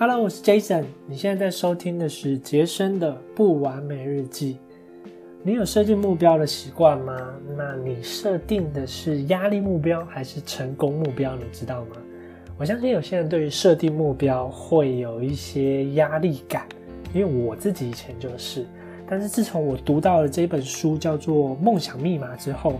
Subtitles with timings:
[0.00, 0.84] Hello，我是 Jason。
[1.08, 4.56] 你现在在收听的是杰森的不完美日记。
[5.42, 7.34] 你有设定目标的习惯吗？
[7.56, 11.34] 那你设定的是压力目标还是成功目标？
[11.34, 11.96] 你知道吗？
[12.56, 16.64] 我相信有些人对于设定目标会有一些压力感，
[17.12, 18.64] 因为我自己以前就是。
[19.04, 22.74] 但是自从我读到了这本书叫做《梦想密码》之后，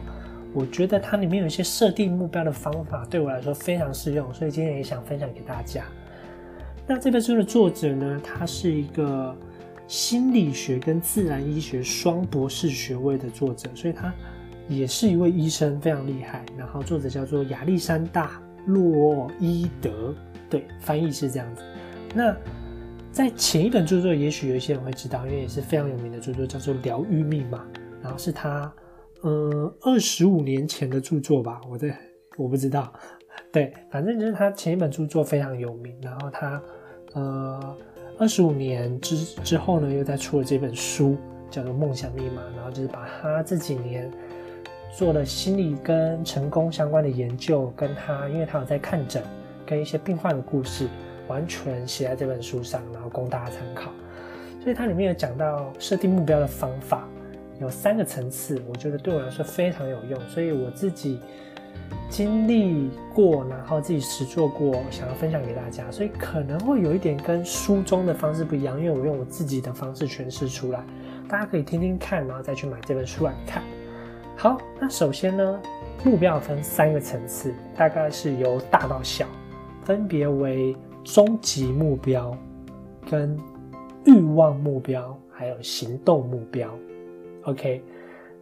[0.54, 5.82] 我觉得它里面有一些设定目标的方法对我来说非常适用，所以今天也想分享给大家。
[6.88, 9.36] 那这本书的作者呢，他是一个
[9.86, 14.10] 心理学跟自然医学双博士学位的作者，所以他
[14.68, 16.46] 也是一位医生，非常厉害。
[16.56, 20.14] 然后作者叫做亚历山大洛伊德，
[20.48, 21.62] 对，翻译是这样子。
[22.14, 22.34] 那
[23.12, 27.66] 在前一本著作，也许有一些人会知道，因为也是非常有名的著作，叫做《疗愈密码》，
[28.02, 28.72] 然后是他，
[29.20, 31.94] 呃，二十五年前的著作吧，我在
[32.38, 32.90] 我不知道，
[33.52, 36.62] 对，反正就是他前一本著作非常有名，然后他，
[37.14, 37.76] 呃，
[38.18, 41.16] 二十五年之之后呢，又再出了这本书，
[41.50, 44.10] 叫做《梦想密码》，然后就是把他这几年
[44.96, 49.22] 做的心理跟成功相关的研究，跟他，因为他有在看诊，
[49.66, 50.88] 跟一些病患的故事。
[51.28, 53.90] 完全写在这本书上，然后供大家参考。
[54.62, 57.06] 所以它里面有讲到设定目标的方法，
[57.60, 60.18] 有三个层次，我觉得对我来说非常有用。
[60.30, 61.20] 所以我自己
[62.08, 65.90] 经历过，然后自己实做过，想要分享给大家。
[65.90, 70.82] 所以可能会有一点跟书中的方式不一样，因为我用我自己的方式诠释出来，
[71.28, 73.62] 大家可以听听看，然后再去买这本书来看。
[74.36, 75.60] 好，那首先呢，
[76.04, 79.26] 目标分三个层次，大概是由大到小，
[79.84, 80.76] 分别为。
[81.04, 82.36] 终极目标、
[83.10, 83.34] 跟
[84.04, 86.68] 欲望目标，还有行动目标
[87.44, 87.82] ，OK。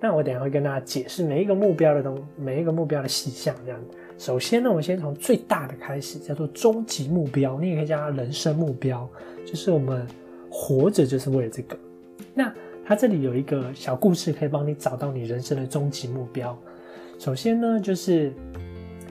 [0.01, 3.55] 那我等下会跟大家解释每一个目标的东，每一个目标的细项。
[3.65, 3.81] 这样，
[4.19, 7.59] 首先呢，我们先从最大的开始，叫做终极目标。
[7.59, 9.09] 你也可以叫它人生目标，
[9.47, 10.07] 就是我们
[10.51, 11.77] 活着就是为了这个。
[12.35, 12.53] 那
[12.85, 16.57] 它这里有一个小故事，可以帮你找到你人生的终极目标。
[17.19, 18.31] 首先呢，就是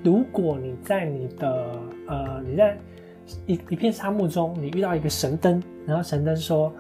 [0.04, 1.66] 如果你在你的
[2.08, 2.78] 呃，你在
[3.48, 6.72] 一一片沙漠中，你遇到一个神灯，然后神灯说：“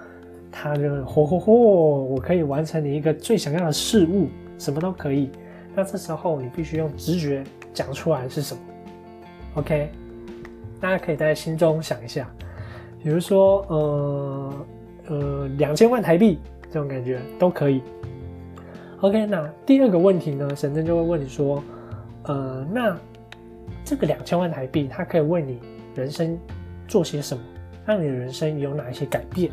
[0.57, 5.29] 他就嚯嚯嚯，我可以完成你一个最想要的事物，什么都可以。”
[5.75, 7.43] 那这时候你必须用直觉
[7.73, 8.61] 讲出来是什么
[9.55, 9.89] ？OK，
[10.79, 12.25] 大家可以在心中想一下，
[13.03, 14.53] 比如说呃
[15.09, 16.39] 呃两千万台币
[16.72, 17.81] 这种感觉都可以。
[19.01, 21.61] OK，那第二个问题呢，神灯就会问你说
[22.23, 22.97] ：“呃，那
[23.83, 25.59] 这个两千万台币，它可以为你？”
[25.95, 26.37] 人生
[26.87, 27.43] 做些什么，
[27.85, 29.51] 让你的人生有哪一些改变？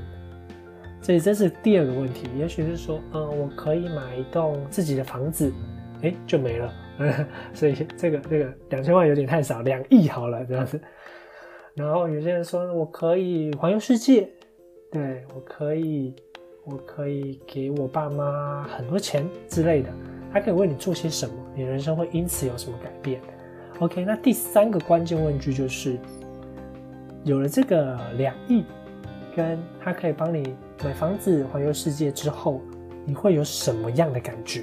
[1.02, 2.28] 所以这是第二个问题。
[2.38, 5.52] 也许是说，嗯，我可以买一栋自己的房子，
[6.00, 6.72] 哎，就没了。
[7.52, 10.80] 所以这个这个两千万有点太少，两亿好了这样子。
[11.74, 14.28] 然后有些人说，我可以环游世界，
[14.90, 16.14] 对我可以，
[16.64, 19.88] 我可以给我爸妈很多钱之类的。
[20.32, 21.34] 他可以为你做些什么？
[21.54, 23.20] 你人生会因此有什么改变
[23.80, 25.98] ？OK，那第三个关键问句就是。
[27.24, 28.64] 有了这个两亿，
[29.34, 30.54] 跟他可以帮你
[30.84, 32.60] 买房子、环游世界之后，
[33.04, 34.62] 你会有什么样的感觉？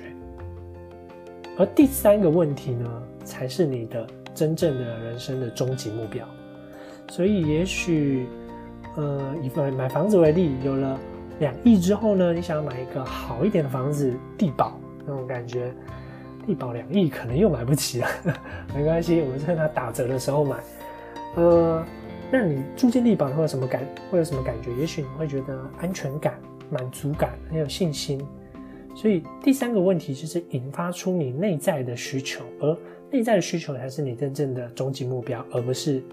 [1.58, 2.90] 而第三个问题呢，
[3.26, 6.26] 才是你的真正的人生的终极目标。
[7.10, 8.28] 所以，也许，
[8.96, 10.98] 呃，以买买房子为例，有了
[11.40, 15.74] 两亿之后呢，你想要买一个好一点的房子，地保那种感觉，
[16.46, 18.08] 地保两亿可能又买不起了，
[18.74, 20.58] 没关系，我们趁它打折的时候买，
[21.36, 21.84] 呃。
[22.32, 23.84] 那你住进地堡会有什么感？
[24.12, 24.72] 会有什么感觉？
[24.80, 28.22] 也许你会觉得安全感、满足感，很有信心。
[28.96, 32.78] 所以第三个问题就是引发出你内在的需求，而
[33.12, 36.04] 内在的需求才是你真正的终极目标，而不是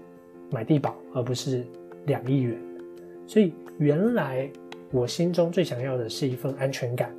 [0.49, 1.63] 买地堡，而不是
[2.05, 2.57] 两亿元。
[3.27, 4.49] 所以原来
[4.91, 7.13] 我心中最想要的是一份安全感，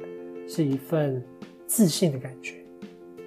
[0.49, 1.23] 是一份
[1.67, 2.55] 自信的感觉。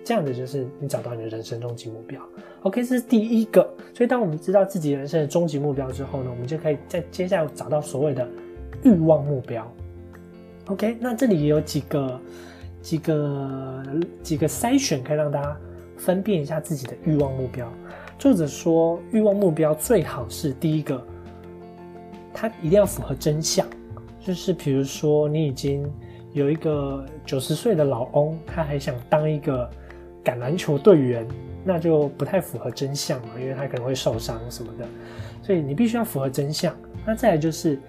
[0.04, 2.20] 这样的就是你找到你的人生终极目标。
[2.64, 3.62] OK，这是第一个。
[3.94, 8.28] 所以当我们知道自己人生的终极目标之后呢，我们就可以在接下来找到所谓的
[8.84, 9.72] 欲望目标。
[10.66, 12.20] OK，那这里也有几个、
[12.82, 13.84] 几个、
[14.24, 15.58] 几个筛选，可以让大家
[15.98, 17.72] 分辨一下自己的欲望目标。
[18.18, 21.00] 作者说，欲望目标最好是第一个，
[22.34, 23.68] 它一定要符合真相。
[24.20, 25.88] 就是比如说，你已经
[26.34, 29.70] 有一个九十岁的老翁，他还想当一个。
[30.24, 31.28] 橄榄球队员，
[31.64, 34.86] 那就不太符合真相嘛，因为他可能会受伤什么的，
[35.42, 36.76] 所以你必须要符合真相。
[37.06, 37.80] 那再来就是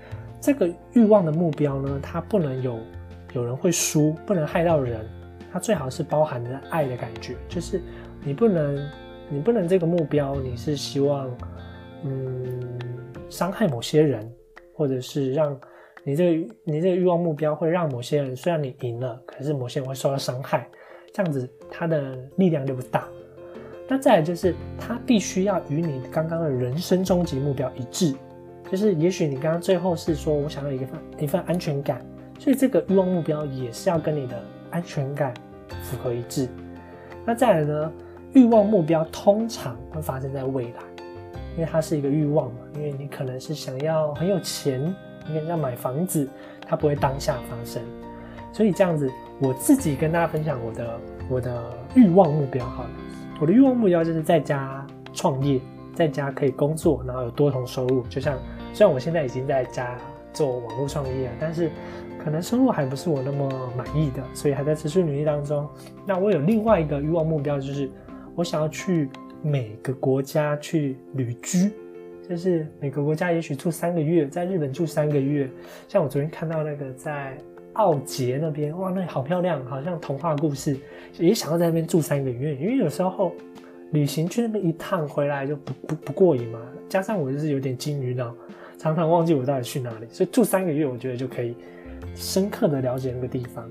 [0.40, 2.78] 这个欲望的目标呢，它不能有
[3.34, 5.00] 有人会输，不能害到人，
[5.52, 7.80] 它最好是包含着爱的感觉，就是
[8.24, 8.90] 你不能
[9.28, 11.30] 你不能这个目标你是希望，
[12.04, 12.78] 嗯，
[13.28, 14.30] 伤害某些人，
[14.74, 15.58] 或者是让
[16.04, 20.68] 你这个你这个欲望目标会让某些人虽然你赢了，可是某些人会受到伤害，
[21.12, 23.06] 这样子它的力量就不大。
[23.88, 28.14] 那再来就是，它必须要与你刚刚的人生终极目标一致，
[28.70, 30.88] 就是也许你刚刚最后是说我想要一份
[31.18, 32.00] 一份安全感，
[32.38, 35.34] 所以这个欲望目标也是要跟你的安全感
[35.82, 36.48] 符合一致。
[37.24, 37.92] 那再来呢，
[38.32, 40.82] 欲望目标通常会发生在未来。
[41.54, 44.80] 因为它是一个欲望嘛，因为你可能是想要很有钱，
[45.28, 46.26] 因为要买房子，
[46.66, 47.82] 它不会当下发生。
[48.54, 49.06] 所以这样子，
[49.38, 51.62] 我自己跟大家分享我的我的
[51.94, 52.90] 欲望目标好了。
[53.40, 55.60] 我的欲望目标就是在家创业，
[55.94, 58.02] 在家可以工作，然后有多重收入。
[58.08, 58.38] 就像
[58.72, 59.98] 虽然我现在已经在家
[60.32, 61.70] 做网络创业，但是
[62.22, 65.68] 可能收入还不是我那么满意的，所以还在持续努力当中。
[66.06, 67.90] 那我有另外一个欲望目标，就是
[68.34, 69.08] 我想要去。
[69.44, 71.72] 每个国家去旅居，
[72.28, 75.50] 就是每个国家也许住三个月，在日本住三个月。
[75.88, 77.36] 像我昨天看到那个在
[77.74, 80.76] 奥杰那边，哇，那好漂亮，好像童话故事。
[81.18, 83.32] 也想要在那边住三个月，因为有时候
[83.90, 86.58] 旅行去那边一趟回来就不不不过瘾嘛。
[86.88, 88.34] 加上我就是有点金鱼脑，
[88.78, 91.54] 常常忘记我到底去哪里，所以住三个月，我觉得就可以
[92.14, 93.68] 深刻的了解那个地方。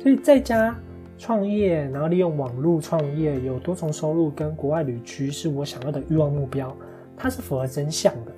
[0.00, 0.76] 所以在家。
[1.22, 6.74] 创业，然后利用网络创业，有多重收入，跟国外旅居是我想要的欲望目标，
[7.14, 8.32] 它是符合真相的，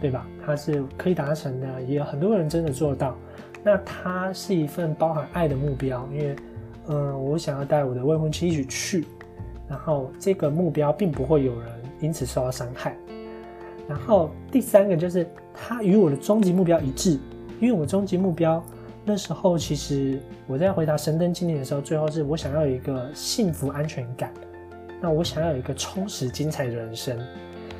[0.00, 0.24] 对吧？
[0.40, 3.18] 它是可以达成的，也有很多人真的做到。
[3.66, 6.36] 那它是一份包含爱的目标，因为，
[6.86, 9.04] 嗯，我想要带我的未婚妻一起去，
[9.68, 11.68] 然后这个目标并不会有人
[11.98, 12.96] 因此受到伤害。
[13.88, 17.18] 然后第三个就是它与我的终极目标一致，
[17.60, 18.62] 因为我终极目标。
[19.04, 24.32] 那时候其实我在回答神灯经典的时候，最后是我想要有一个幸福安全感，
[25.00, 27.18] 那我想要有一个充实精彩的人生，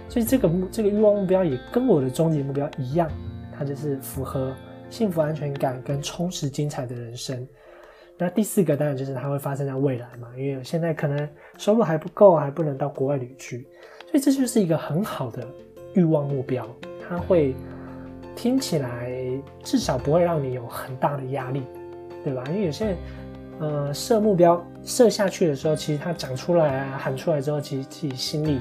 [0.08, 3.08] 所以这个目这个欲望目标也跟我的终极目标一样，
[3.56, 4.52] 它就是符合
[4.90, 7.46] 幸福安全感跟充实精彩的人生。
[8.18, 11.28] 那第四个当然就是它会发生在未来嘛，因为现在可能
[11.58, 13.66] 收入还不够，还不能到国外旅居，
[14.10, 15.46] 所以这就是一个很好的
[15.94, 16.66] 欲望目标，
[17.08, 17.54] 它会。
[18.38, 19.10] 听起来
[19.62, 21.62] 至少不会让你有很大的压力，
[22.22, 22.44] 对吧？
[22.48, 22.96] 因为有些人，
[23.60, 28.60] 呃，设目标设下去的时候，其实他讲出来啊，喊出来之后，其实自己心里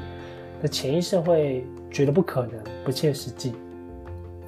[0.62, 3.54] 的潜意识会觉得不可能、不切实际。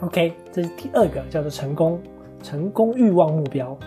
[0.01, 2.01] OK，这是第二个叫做成功
[2.43, 3.77] 成功欲望目标。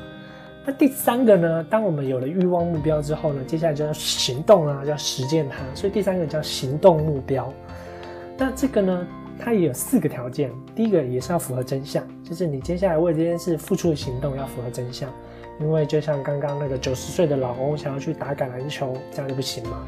[0.67, 1.65] 那第三个呢？
[1.71, 5.57] 当我们有了欲望目标之后呢，接下来就要行动啊，就要实践它。
[5.75, 7.53] 所以第三个叫行动目标。
[8.37, 9.07] 那这个呢？
[9.43, 15.09] 它也有四个条件，第一个也是要符合真相，就是你接下来为这件事付出的行动要符合真相，
[15.59, 19.83] 因为就像刚刚那个九十岁的老翁想要去打橄榄球，这样就不行嘛。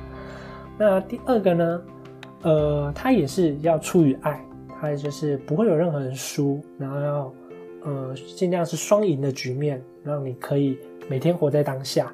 [0.79, 1.83] 那第二个呢，
[2.45, 4.43] 呃，它也是要出于爱，
[4.83, 7.35] 还有就是不会有任何人输，然后要
[7.85, 10.77] 呃尽量是双赢的局面，让你可以
[11.09, 12.13] 每天活在当下。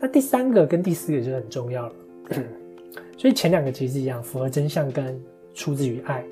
[0.00, 1.94] 那第三个跟第四个就很重要了，
[3.18, 5.20] 所以前两个其实一样，符合真相跟
[5.52, 6.24] 出自于爱。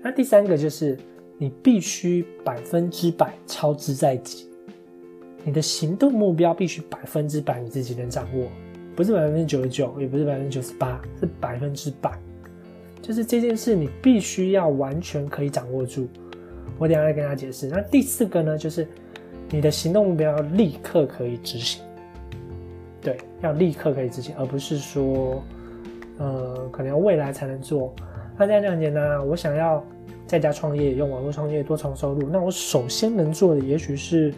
[0.00, 0.96] 那第三个就是，
[1.38, 4.46] 你必须百分之百超之在己，
[5.42, 8.46] 你的行动目标必须百分之百你自己能掌握，
[8.94, 12.16] 不是百分之九十九，也不是百分之九十八，是百分之百。
[13.10, 16.06] 就是这件事你必须要完全可以掌握住。
[16.78, 17.66] 我等下来跟大家解释。
[17.66, 18.86] 那第四个呢，就是
[19.48, 21.82] 你的行动目标要立刻可以执行，
[23.02, 25.42] 对，要立刻可以执行，而不是说，
[26.18, 27.92] 呃，可能要未来才能做。
[28.38, 29.20] 那这样就很简单啊！
[29.20, 29.84] 我想要
[30.24, 32.28] 在家创业，用网络创业多重收入。
[32.28, 34.32] 那我首先能做的，也许是，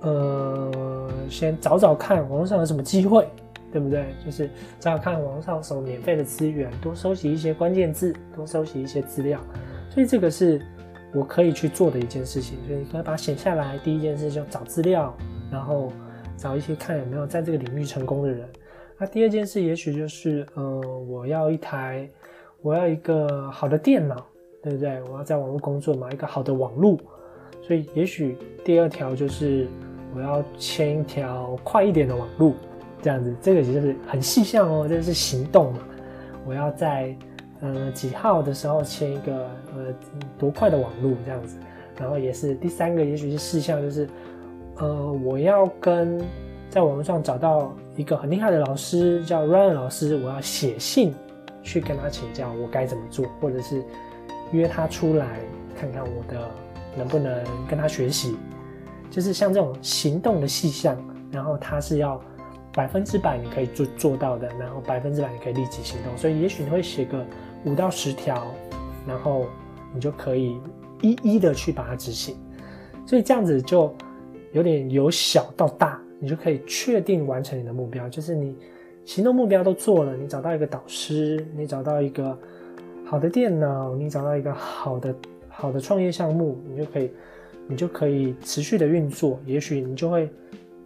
[0.00, 0.72] 呃，
[1.28, 3.28] 先找找看网络上有什么机会，
[3.72, 4.06] 对不对？
[4.24, 9.40] 就是找找看网上有什么免费的资源，多收集一些关键字，多收集一些资料。
[9.90, 10.60] 所以这个是
[11.14, 12.58] 我可以去做的一件事情。
[12.66, 13.78] 所以你可以把它写下来。
[13.78, 15.14] 第一件事就找资料，
[15.50, 15.92] 然后
[16.36, 18.48] 找一些看有没有在这个领域成功的人。
[18.98, 22.08] 那第二件事，也许就是，呃，我要一台。
[22.62, 24.26] 我要一个好的电脑，
[24.60, 25.00] 对不对？
[25.02, 26.98] 我要在网络工作嘛，一个好的网络。
[27.62, 29.68] 所以也许第二条就是
[30.12, 32.54] 我要签一条快一点的网络，
[33.06, 35.78] 这样子，这个就是很细项哦，这是行动嘛。
[36.44, 37.16] 我要在
[37.60, 39.94] 呃几号的时候签一个呃
[40.36, 41.56] 多快的网络这样子，
[42.00, 44.08] 然后也是第三个，也许是事项，就是
[44.78, 46.20] 呃我要跟
[46.68, 51.14] 在网络上找到一个很厉害的老师，叫 Ryan 老师，我要写信。
[51.62, 53.82] 去跟他请教我该怎么做，或者是
[54.52, 55.40] 约他出来
[55.76, 56.48] 看看我的
[56.96, 58.36] 能不能跟他学习，
[59.10, 60.96] 就是像这种行动的细项，
[61.32, 62.20] 然后他是要
[62.76, 66.14] 百分之百你可以做做到的，然后百分之百你可以立即行动。
[66.14, 67.24] 所以也许你会写个
[67.64, 68.46] 五到十条，
[69.08, 69.46] 然后
[69.94, 70.60] 你就可以
[71.00, 72.36] 一一的去把它执行。
[73.06, 73.92] 所以这样子就
[74.52, 78.06] 有点由小到大，你就可以确定完成你的目标。
[78.10, 78.54] 就是你
[79.06, 82.38] 行动目标都做了，你找到一个导师，你找到一个
[83.06, 85.14] 好的电脑，你找到一个好的
[85.48, 87.10] 好的创业项目，你就可以
[87.66, 89.40] 你就可以持续的运作。
[89.46, 90.28] 也许你就会。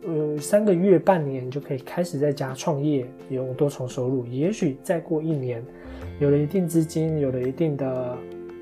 [0.06, 4.24] 呃，三个月、半年就可以开始在家创业，有多重收入。
[4.26, 5.62] 也许再过一年，
[6.18, 8.16] 有了一定资金，有了一定的、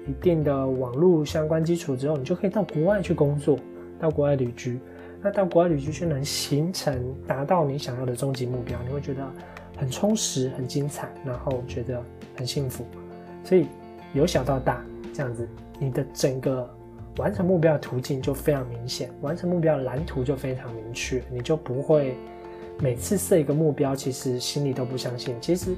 [0.08, 3.56] 一定的网络相关基础之后，你就可以到国外去工作，
[4.00, 4.80] 到国外旅居。
[5.22, 9.24] 那到国外旅居就能形成达到你想要的终极目标，你会觉得
[9.76, 12.02] 很充实、很精彩，然后觉得
[12.34, 12.84] 很幸福。
[13.44, 13.66] 所以
[14.12, 16.68] 由小到大这样子，你的整个。
[17.18, 22.16] 完成目标的途径就非常明显，完成目标的蓝图就非常明确，你就不会
[22.80, 25.34] 每次设一个目标，其实心里都不相信。
[25.40, 25.74] 其实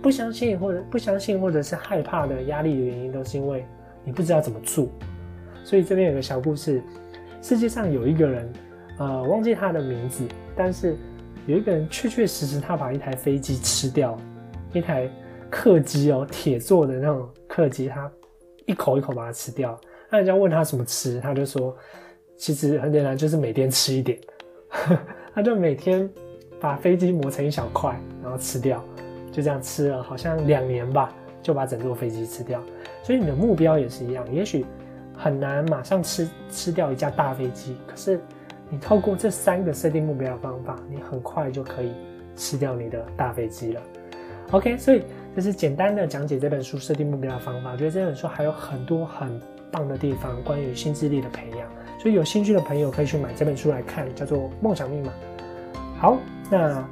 [0.00, 3.66] 不相信或者不相信或者是害怕的压力的原因，都是因为
[4.04, 4.88] 你不知道怎么做。
[5.64, 6.80] 所以这边有个小故事：
[7.42, 8.52] 世界上有一个人，
[8.98, 10.24] 呃，忘记他的名字，
[10.54, 10.96] 但是
[11.46, 14.16] 有一个人确确实实他把一台飞机吃掉，
[14.72, 15.10] 一台
[15.50, 18.08] 客机哦，铁做的那种客机，他
[18.66, 19.76] 一口一口把它吃掉。
[20.16, 21.76] 人家问他什么吃，他就说，
[22.36, 24.18] 其实很简单，就是每天吃一点。
[25.34, 26.08] 他就每天
[26.60, 28.82] 把飞机磨成一小块，然后吃掉，
[29.30, 32.60] 就这样吃了，好像两年吧，就把整座飞机吃掉。
[33.02, 34.64] 所以你的目标也是一样，也许
[35.16, 38.20] 很难马上吃吃掉一架大飞机，可是
[38.68, 41.92] 你透过这三个设定目标的方法，你很快就可以
[42.34, 43.82] 吃掉你的大飞机了。
[44.50, 45.02] OK，所以
[45.34, 47.72] 这是简单的讲解这本书设定目标的方法。
[47.72, 49.40] 我觉得这本书还有很多很。
[49.74, 55.08] 棒的地方，关于心智力的培养，所以有兴趣的朋友可以去买这本书来看，叫做《梦想密码》。
[55.98, 56.16] 好，
[56.48, 56.88] 那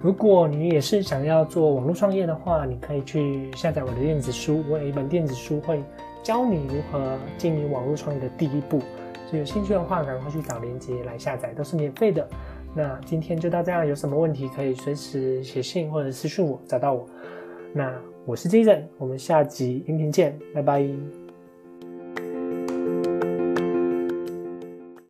[0.00, 5.82] 如果你也是想要做网络创业的话，你可以去下载我的电子书，我有一本电子书会
[6.22, 8.78] 教你如何经营网络创业的第一步。
[9.26, 12.26] 所以有兴趣的话，赶快去找链接来下载，都是免费的。
[12.74, 17.06] 那今天就到这样，有什么问题可以随时写信或者私讯我，找到我。
[17.72, 17.92] 那
[18.26, 21.23] 我是 Jason，我们下集音频见，拜拜。